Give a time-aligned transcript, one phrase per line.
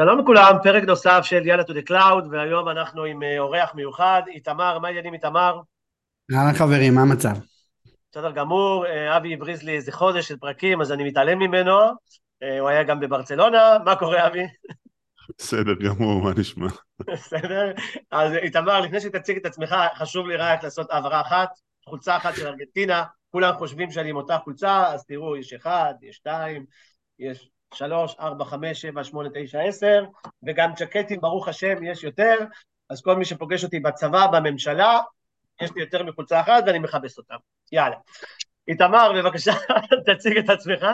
[0.00, 4.22] שלום לכולם, פרק נוסף של יאללה to the cloud, והיום אנחנו עם אה, אורח מיוחד,
[4.28, 5.60] איתמר, מה העניינים איתמר?
[6.34, 7.34] אהלן חברים, מה המצב?
[8.10, 11.78] בסדר גמור, אה, אבי הבריז לי איזה חודש של פרקים, אז אני מתעלם ממנו,
[12.42, 14.42] אה, הוא היה גם בברצלונה, מה קורה אבי?
[15.38, 16.68] בסדר גמור, מה נשמע?
[17.06, 17.72] בסדר?
[18.10, 21.48] אז איתמר, לפני שתציג את עצמך, חשוב לי רק לעשות העברה אחת,
[21.84, 26.16] חולצה אחת של ארגנטינה, כולם חושבים שאני עם אותה חולצה, אז תראו, יש אחד, יש
[26.16, 26.64] שתיים,
[27.18, 30.04] יש שלוש, ארבע, חמש, שבע, שמונה, תשע, עשר,
[30.46, 32.36] וגם ג'קטים, ברוך השם, יש יותר,
[32.90, 34.98] אז כל מי שפוגש אותי בצבא, בממשלה,
[35.62, 37.34] יש לי יותר מחולצה אחת ואני מכבס אותם.
[37.72, 37.96] יאללה.
[38.68, 39.52] איתמר, בבקשה,
[40.06, 40.86] תציג את עצמך,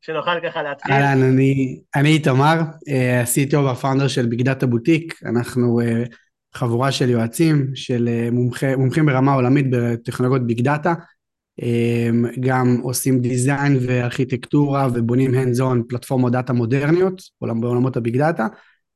[0.00, 0.92] שנוכל ככה להתחיל.
[0.92, 2.54] אהלן, אני, אני איתמר,
[2.88, 6.02] אה, ה-CTO והפאונדר של ביג דאטה בוטיק, אנחנו אה,
[6.54, 10.94] חבורה של יועצים, של אה, מומחי, מומחים ברמה עולמית בטכנולוגיות ביג דאטה,
[12.40, 18.46] גם עושים design וארכיטקטורה ובונים hands on פלטפורמות דאטה מודרניות בעולמות הביג דאטה,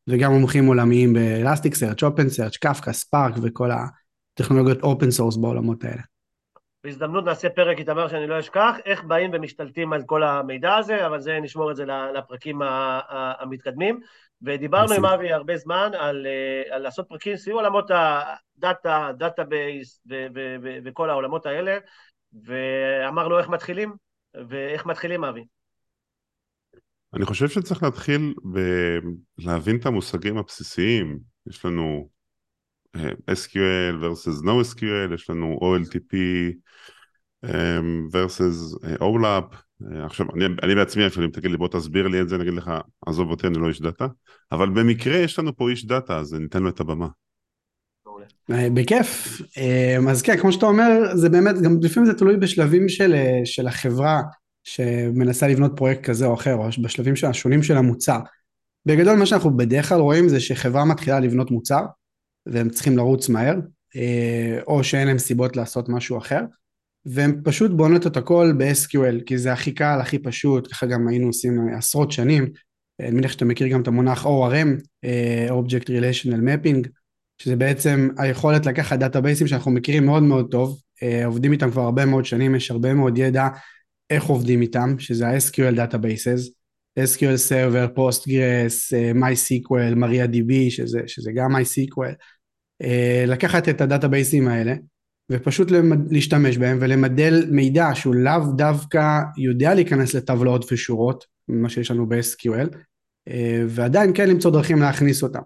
[0.08, 6.02] וגם מומחים עולמיים ב Elasticsearch, OpenSearch, Kafka, Spark וכל הטכנולוגיות open source בעולמות האלה.
[6.84, 11.20] בהזדמנות נעשה פרק, איתמר, שאני לא אשכח, איך באים ומשתלטים על כל המידע הזה, אבל
[11.20, 12.60] זה, נשמור את זה לפרקים
[13.40, 14.00] המתקדמים.
[14.42, 20.02] ודיברנו עם אבי הרבה זמן על, אה, על לעשות פרקים סביב עולמות הדאטה, database
[20.84, 21.78] וכל העולמות האלה,
[22.44, 23.92] ואמרנו איך מתחילים,
[24.48, 25.44] ואיך מתחילים, אבי.
[27.14, 28.34] אני חושב שצריך להתחיל
[29.38, 31.18] בלהבין את המושגים הבסיסיים.
[31.48, 32.08] יש לנו
[33.30, 36.16] SQL versus NoSQL, יש לנו OLTP
[38.12, 39.56] versus OLAP,
[40.04, 42.54] עכשיו אני, אני בעצמי אפילו אם תגיד לי בוא תסביר לי את זה, אני אגיד
[42.54, 42.70] לך
[43.06, 44.06] עזוב אותי אני לא איש דאטה,
[44.52, 47.08] אבל במקרה יש לנו פה איש דאטה אז ניתן לו את הבמה.
[48.48, 49.40] בכיף,
[50.08, 54.22] אז כן כמו שאתה אומר זה באמת גם לפעמים זה תלוי בשלבים של, של החברה
[54.64, 58.18] שמנסה לבנות פרויקט כזה או אחר או בשלבים השונים של המוצר.
[58.86, 61.82] בגדול מה שאנחנו בדרך כלל רואים זה שחברה מתחילה לבנות מוצר
[62.46, 63.54] והם צריכים לרוץ מהר,
[63.96, 66.40] אה, או שאין להם סיבות לעשות משהו אחר,
[67.06, 71.26] והם פשוט בונות את הכל ב-SQL, כי זה הכי קל, הכי פשוט, ככה גם היינו
[71.26, 72.48] עושים עשרות שנים,
[73.00, 76.88] אני מניח שאתה מכיר גם את המונח ORM, אה, Object Relational Mapping,
[77.42, 82.06] שזה בעצם היכולת לקחת דאטאבייסים שאנחנו מכירים מאוד מאוד טוב, אה, עובדים איתם כבר הרבה
[82.06, 83.48] מאוד שנים, יש הרבה מאוד ידע
[84.10, 86.50] איך עובדים איתם, שזה ה-SQL Databases,
[86.98, 92.14] SQL Server, Postgres, אה, MySQL, MariaDB, שזה, שזה גם MySQL,
[92.82, 94.74] אה, לקחת את הדאטאבייסים האלה
[95.30, 101.90] ופשוט למד, להשתמש בהם ולמדל מידע שהוא לאו דווקא יודע להיכנס לטבלאות ושורות, מה שיש
[101.90, 102.76] לנו ב-SQL,
[103.68, 105.40] ועדיין כן למצוא דרכים להכניס אותם.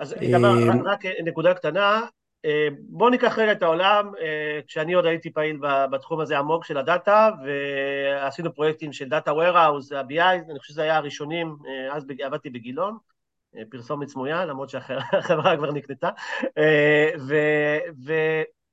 [0.00, 0.52] אז איתמר,
[0.84, 2.00] רק נקודה קטנה,
[2.44, 5.58] אה, בואו ניקח רגע את העולם, אה, כשאני עוד הייתי פעיל
[5.90, 10.96] בתחום הזה עמוק של הדאטה, ועשינו פרויקטים של דאטה warehouse, ה-BI, אני חושב שזה היה
[10.96, 12.96] הראשונים, אה, אז עבדתי בגילון,
[13.70, 16.10] פרסומת סמויה, למרות שהחברה כבר נקנתה,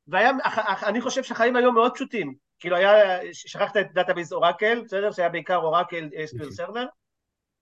[0.07, 5.11] ואני חושב שהחיים היו מאוד פשוטים, כאילו היה, לקחת את database Oracle, בסדר?
[5.11, 6.85] שהיה בעיקר Oracle ו-SQL Server,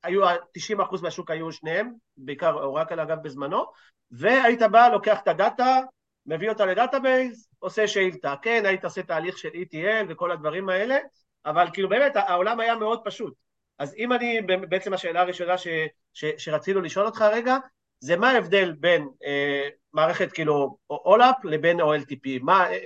[0.06, 0.22] היו,
[0.58, 3.66] 90% מהשוק היו שניהם, בעיקר Oracle אגב בזמנו,
[4.12, 5.80] והיית בא, לוקח את הדאטה,
[6.26, 8.36] מביא אותה ל database, עושה שאילתה.
[8.42, 10.98] כן, היית עושה תהליך של ETL וכל הדברים האלה,
[11.46, 13.34] אבל כאילו באמת העולם היה מאוד פשוט.
[13.80, 15.68] אז אם אני, בעצם השאלה הראשונה ש,
[16.14, 17.58] ש, שרצינו לשאול אותך רגע,
[18.00, 22.78] זה מה ההבדל בין אה, מערכת כאילו אולאפ לבין OLTP, מה, אה,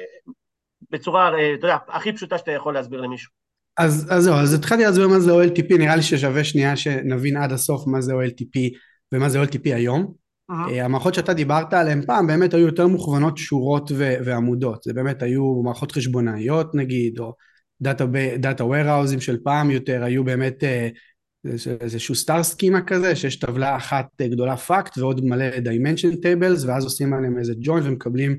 [0.89, 3.38] בצורה, אה, אתה יודע, הכי פשוטה שאתה יכול להסביר למישהו.
[3.79, 7.51] אז, אז זהו, אז התחלתי להסביר מה זה OLTP, נראה לי ששווה שנייה שנבין עד
[7.51, 8.77] הסוף מה זה OLTP
[9.13, 10.13] ומה זה OLTP היום.
[10.51, 10.71] Uh-huh.
[10.71, 15.61] המערכות שאתה דיברת עליהן פעם באמת היו יותר מוכוונות שורות ו- ועמודות, זה באמת היו
[15.63, 17.33] מערכות חשבונאיות נגיד, או
[17.81, 21.47] דאטה warehousing של פעם יותר, היו באמת אה,
[21.81, 27.13] איזשהו star schema כזה, שיש טבלה אחת גדולה fact ועוד מלא dimension tables, ואז עושים
[27.13, 28.37] עליהם איזה join ומקבלים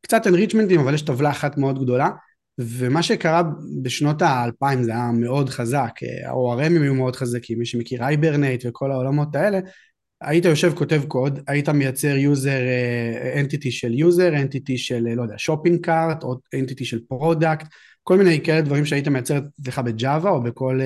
[0.00, 2.08] קצת enrichment ים, אבל יש טבלה אחת מאוד גדולה.
[2.58, 3.42] ומה שקרה
[3.82, 5.92] בשנות האלפיים זה היה מאוד חזק,
[6.26, 9.58] ה-ORM ים היו מאוד חזקים, מי שמכיר Hibernate וכל העולמות האלה,
[10.22, 12.60] היית יושב כותב קוד, היית מייצר יוזר,
[13.36, 17.66] entity של יוזר, entity של, לא יודע, shopping cart, או entity של product,
[18.02, 20.80] כל מיני כאלה דברים שהיית מייצר אצלך ב Java או בכל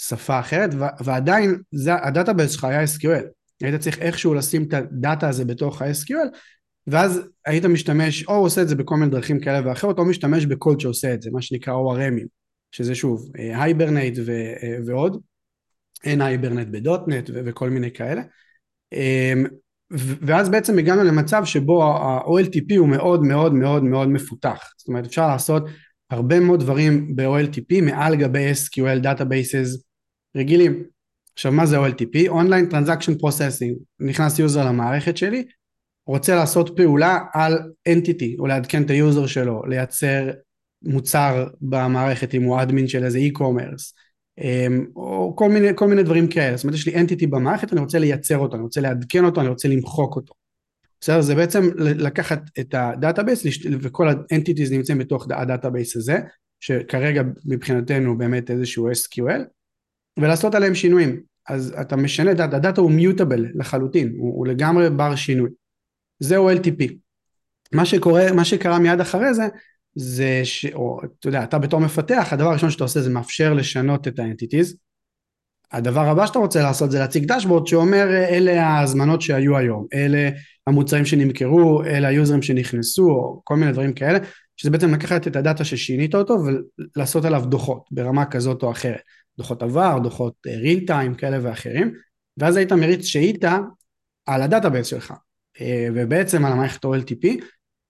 [0.00, 0.70] שפה אחרת,
[1.04, 1.54] ועדיין
[1.88, 3.24] ה database שלך היה SQL.
[3.62, 6.36] היית צריך איכשהו לשים את הדאטה הזה בתוך ה-SQL,
[6.86, 10.80] ואז היית משתמש, או עושה את זה בכל מיני דרכים כאלה ואחרות, או משתמש בקוד
[10.80, 12.26] שעושה את זה, מה שנקרא ORM ים,
[12.70, 15.20] שזה שוב, Hibernate אה, ועוד,
[16.04, 18.22] NHibernate ב .NET וכל מיני כאלה.
[18.92, 19.46] אמ,
[19.90, 24.72] ואז בעצם הגענו למצב שבו ה-OLTP הוא מאוד מאוד מאוד מאוד מפותח.
[24.78, 25.62] זאת אומרת, אפשר לעשות
[26.10, 29.80] הרבה מאוד דברים ב-OLTP מעל גבי SQL Databases
[30.36, 30.84] רגילים.
[31.34, 32.30] עכשיו, מה זה OLTP?
[32.30, 33.74] Online Transaction Processing.
[34.00, 35.44] נכנס יוזר למערכת שלי,
[36.06, 37.58] רוצה לעשות פעולה על
[37.88, 40.30] entity, או לעדכן את היוזר שלו, לייצר
[40.82, 43.92] מוצר במערכת אם הוא אדמין של איזה e-commerce,
[44.38, 46.56] אמ, או כל מיני, כל מיני דברים כאלה.
[46.56, 49.48] זאת אומרת, יש לי entity במערכת, אני רוצה לייצר אותו, אני רוצה לעדכן אותו, אני
[49.48, 50.34] רוצה למחוק אותו.
[51.00, 51.20] בסדר?
[51.20, 53.42] זה בעצם לקחת את ה database
[53.80, 56.18] וכל ה entities נמצאים בתוך ה database הזה,
[56.60, 59.40] שכרגע מבחינתנו באמת איזשהו SQL,
[60.18, 61.20] ולעשות עליהם שינויים.
[61.48, 65.50] אז אתה משנה, הדאטה הוא mutable לחלוטין, הוא, הוא לגמרי בר שינוי.
[66.18, 66.92] זה OLTP.
[67.72, 69.48] מה שקורה, מה שקרה מיד אחרי זה,
[69.94, 70.66] זה ש...
[70.66, 74.24] או אתה יודע, אתה בתור מפתח, הדבר הראשון שאתה עושה זה מאפשר לשנות את ה
[74.24, 74.76] entities.
[75.72, 80.30] הדבר הבא שאתה רוצה לעשות זה להציג דשבורד שאומר אלה ההזמנות שהיו היום, אלה
[80.66, 84.18] המוצרים שנמכרו, אלה היוזרים שנכנסו, או כל מיני דברים כאלה,
[84.56, 86.36] שזה בעצם לקחת את הדאטה ששינית אותו
[86.96, 89.00] ולעשות עליו דוחות ברמה כזאת או אחרת.
[89.38, 91.94] דוחות עבר, דוחות real אה, time כאלה ואחרים,
[92.36, 93.58] ואז היית מריץ שאילתה
[94.26, 95.14] על ה database שלך,
[95.94, 97.26] ובעצם על המערכת OLTP,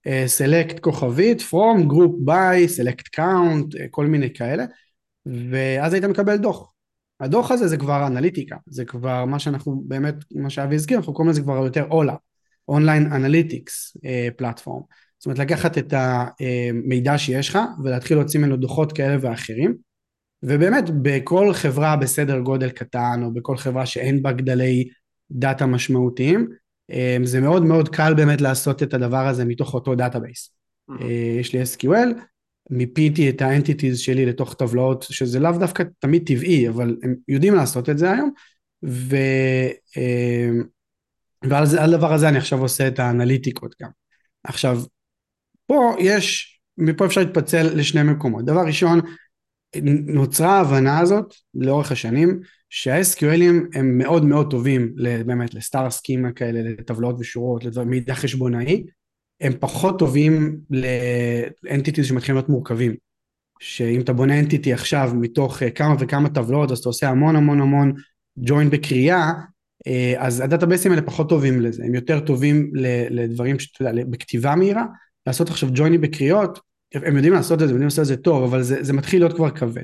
[0.07, 0.09] אה,
[0.39, 4.65] select כוכבית, from, group by, select count, אה, כל מיני כאלה,
[5.51, 6.73] ואז היית מקבל דוח.
[7.19, 11.29] הדוח הזה זה כבר אנליטיקה, זה כבר מה שאנחנו באמת, מה שאבי הזכיר, אנחנו קוראים
[11.29, 12.15] לזה כבר יותר OLAP,
[12.67, 13.97] online analytics
[14.37, 14.81] platform.
[15.19, 19.75] זאת אומרת לקחת את המידע שיש לך ולהתחיל להוציא ממנו דוחות כאלה ואחרים
[20.43, 24.89] ובאמת בכל חברה בסדר גודל קטן או בכל חברה שאין בה גדלי
[25.31, 26.55] דאטה משמעותיים אה,
[27.23, 30.51] זה מאוד מאוד קל באמת לעשות את הדבר הזה מתוך אותו database.
[30.91, 31.03] Mm-hmm.
[31.39, 32.19] יש לי SQL,
[32.69, 37.55] מיפיתי את ה entities שלי לתוך טבלאות שזה לאו דווקא תמיד טבעי אבל הם יודעים
[37.55, 38.31] לעשות את זה היום
[38.85, 39.15] ו...
[39.97, 40.49] אה,
[41.49, 43.89] ועל הדבר הזה אני עכשיו עושה את האנליטיקות גם.
[44.43, 44.79] עכשיו,
[45.65, 48.45] פה יש, מפה אפשר להתפצל לשני מקומות.
[48.45, 49.01] דבר ראשון,
[50.05, 57.15] נוצרה ההבנה הזאת לאורך השנים שה-SQLים הם מאוד מאוד טובים באמת לסטאר סקימה כאלה, לטבלאות
[57.19, 58.83] ושורות, למידע חשבונאי,
[59.41, 60.59] הם פחות טובים
[61.63, 62.95] לאנטיטיז שמתחילים להיות מורכבים.
[63.59, 67.93] שאם אתה בונה אנטיטי עכשיו מתוך כמה וכמה טבלאות אז אתה עושה המון המון המון
[68.37, 69.31] ג'וינט בקריאה
[69.87, 72.71] אה, אז הדאטאבייסים האלה פחות טובים לזה, הם יותר טובים
[73.09, 74.85] לדברים שאתה יודע, בכתיבה מהירה,
[75.27, 76.59] לעשות עכשיו ג'וינים בקריאות,
[76.93, 79.21] הם יודעים לעשות את זה, הם יודעים לעשות את זה טוב, אבל זה, זה מתחיל
[79.21, 79.83] להיות כבר כבד.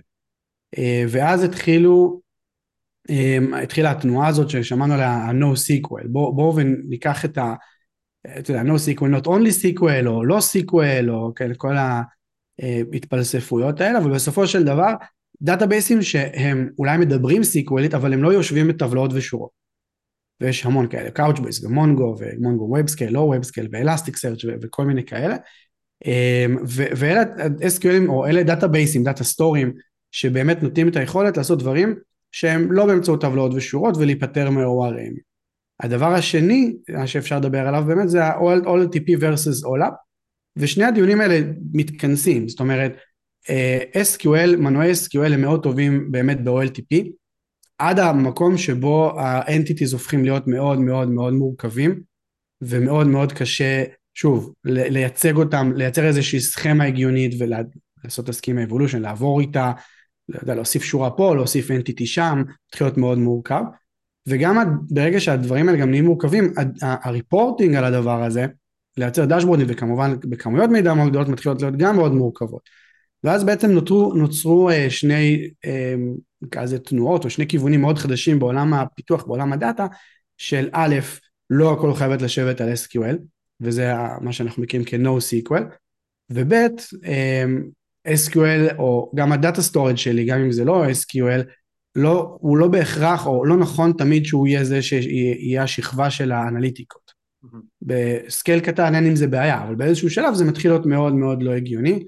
[0.78, 2.23] אה, ואז התחילו, אה,
[3.62, 7.54] התחילה התנועה הזאת ששמענו עליה, ה-No SQL, בואו בוא וניקח את ה...
[8.40, 11.76] אתה יודע, No SQL, not only SQL, או לא SQL, או כן, כל
[12.60, 14.94] ההתפלספויות האלה, אבל בסופו של דבר,
[15.42, 19.64] database ים שהם אולי מדברים SQL ית, אבל הם לא יושבים בטבלאות ושורות.
[20.42, 25.06] ויש המון כאלה, Couchbase ו Mongo ו Mongo WebScale, לא WebScale ו Elasticsearch וכל מיני
[25.06, 25.36] כאלה.
[26.06, 26.58] אמ,
[26.96, 27.24] ואלה
[27.78, 29.74] SQL ים או אלה database ים, data store ים,
[30.12, 31.96] שבאמת נותנים את היכולת לעשות דברים
[32.34, 35.20] שהם לא באמצעות טבלאות ושורות ולהיפטר מ-ORM.
[35.80, 36.74] הדבר השני
[37.06, 39.94] שאפשר לדבר עליו באמת זה ה-OLTP versus OLAP,
[40.58, 41.40] ושני הדיונים האלה
[41.74, 42.98] מתכנסים, זאת אומרת
[43.50, 47.10] אה, SQL, מנועי SQL הם מאוד טובים באמת ב-OLTP,
[47.78, 52.02] עד המקום שבו האנטיטיז הופכים להיות מאוד מאוד מאוד מורכבים
[52.62, 59.40] ומאוד מאוד קשה, שוב, לייצג אותם, לייצר איזושהי סכמה הגיונית ולעשות את הסכימה אבולושן, לעבור
[59.40, 59.72] איתה,
[60.30, 63.64] לא יודע, להוסיף שורה פה, להוסיף אנטיטי שם, מתחיל להיות מאוד מורכב.
[64.28, 68.46] וגם ברגע שהדברים האלה גם נהיים מורכבים, ה reporting על הדבר הזה,
[68.98, 72.70] לייצר דשבורדים וכמובן בכמויות מידע מאוד גדולות מתחילות להיות גם מאוד מורכבות.
[73.24, 75.96] ואז בעצם נותרו, נוצרו אה, שני אה,
[76.52, 79.88] כזה תנועות או שני כיוונים מאוד חדשים בעולם הפיתוח, בעולם הדאטה,
[80.38, 80.96] של א',
[81.50, 83.16] לא הכל חייבת לשבת על SQL,
[83.62, 85.64] וזה מה שאנחנו מכירים כ-No SQL,
[86.30, 86.54] וב',
[87.06, 87.46] אה,
[88.08, 91.44] SQL או גם ה data storage שלי, גם אם זה לא SQL,
[91.96, 97.12] לא, הוא לא בהכרח או לא נכון תמיד שהוא יהיה זה שיהיה השכבה של האנליטיקות.
[97.46, 97.58] Mm-hmm.
[97.82, 101.52] בסקייל קטן אין עם זה בעיה, אבל באיזשהו שלב זה מתחיל להיות מאוד מאוד לא
[101.52, 102.04] הגיוני.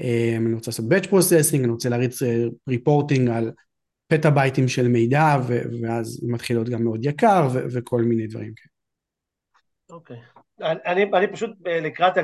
[0.00, 2.18] אה, אני רוצה לעשות batch processing, אני רוצה להריץ
[2.68, 3.52] ריפורטינג אה, על
[4.08, 5.36] פטה בייטים של מידע,
[5.82, 8.72] ואז מתחיל להיות גם מאוד יקר, וכל מיני דברים כאלה.
[9.90, 10.16] אוקיי.
[10.60, 12.20] אני, אני פשוט אה, לקראת 2007-2008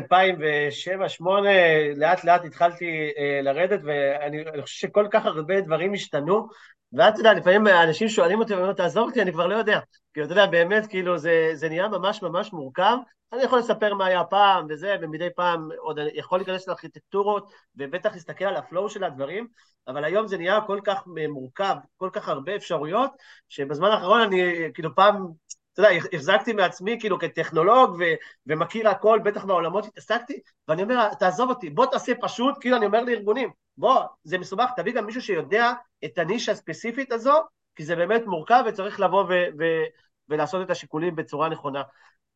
[1.97, 3.11] לאט לאט התחלתי
[3.43, 6.49] לרדת ואני חושב שכל כך הרבה דברים השתנו
[6.93, 9.81] ואת יודעת, לפעמים אנשים שואלים אותי, ואומרים, תעזוב אותי, אני כבר לא יודע.
[10.15, 12.97] כי אתה יודע, באמת, כאילו, זה, זה נהיה ממש ממש מורכב.
[13.33, 18.13] אני יכול לספר מה היה פעם וזה, ומדי פעם עוד אני יכול להיכנס לארכיטקטורות, ובטח
[18.13, 19.47] להסתכל על הפלואו של הדברים,
[19.89, 23.11] אבל היום זה נהיה כל כך מורכב, כל כך הרבה אפשרויות,
[23.49, 24.43] שבזמן האחרון אני,
[24.75, 25.27] כאילו, פעם,
[25.73, 28.15] אתה יודע, החזקתי מעצמי כאילו כטכנולוג ו-
[28.47, 33.05] ומכיר הכל, בטח בעולמות שהתעסקתי, ואני אומר, תעזוב אותי, בוא תעשה פשוט, כאילו אני אומר
[33.05, 35.73] לארגונים, בוא, זה מסובך, תביא גם מישהו שיודע
[36.05, 37.35] את הנישה הספציפית הזו,
[37.75, 39.85] כי זה באמת מורכב וצריך לבוא ו- ו-
[40.29, 41.83] ולעשות את השיקולים בצורה נכונה.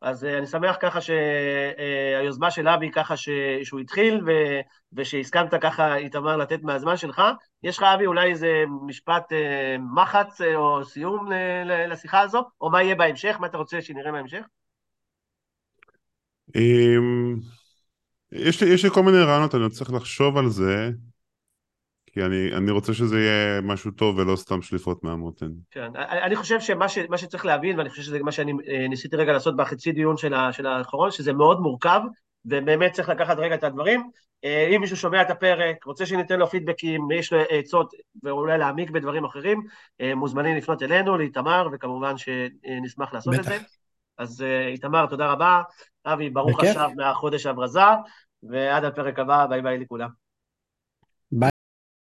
[0.01, 3.29] אז uh, אני שמח ככה שהיוזמה uh, של אבי ככה ש...
[3.63, 4.31] שהוא התחיל ו...
[4.93, 7.23] ושהסכמת ככה, איתמר, לתת מהזמן שלך.
[7.63, 9.37] יש לך, אבי, אולי איזה משפט uh,
[9.95, 11.29] מחץ או סיום.
[11.89, 12.43] לשיחה הזו?
[12.61, 13.37] או מה יהיה בהמשך?
[13.41, 14.43] מה אתה רוצה שנראה בהמשך?
[16.55, 17.37] אמ,
[18.33, 20.91] יש לי, יש לי כל מיני רעיונות, אני צריך לחשוב על זה.
[22.17, 25.51] כי אני, אני רוצה שזה יהיה משהו טוב ולא סתם שליפות מהמותן.
[25.71, 29.33] כן, אני חושב שמה ש, שצריך להבין, ואני חושב שזה מה שאני אה, ניסיתי רגע
[29.33, 32.01] לעשות בחצי דיון של, ה, של האחרון, שזה מאוד מורכב,
[32.45, 34.11] ובאמת צריך לקחת רגע את הדברים.
[34.45, 38.91] אה, אם מישהו שומע את הפרק, רוצה שניתן לו פידבקים, יש לו עצות ואולי להעמיק
[38.91, 39.63] בדברים אחרים,
[40.01, 43.41] אה, מוזמנים לפנות אלינו, לאיתמר, וכמובן שנשמח לעשות בטח.
[43.41, 43.59] את זה.
[44.19, 45.63] אז איתמר, תודה רבה.
[46.07, 47.81] אבי, ברוך השב מהחודש הברזה,
[48.43, 50.26] ועד הפרק הבא, ביי ביי לכולם.